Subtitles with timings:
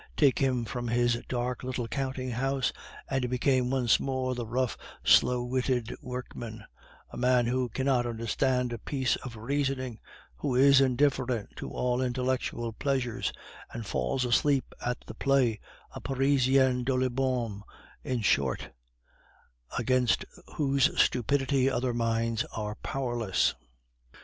[0.17, 2.73] Take him from his dark little counting house,
[3.07, 6.65] and he became once more the rough, slow witted workman,
[7.11, 9.99] a man who cannot understand a piece of reasoning,
[10.37, 13.31] who is indifferent to all intellectual pleasures,
[13.73, 15.59] and falls asleep at the play,
[15.91, 17.61] a Parisian Dolibom
[18.03, 18.71] in short,
[19.77, 20.25] against
[20.55, 23.53] whose stupidity other minds are powerless.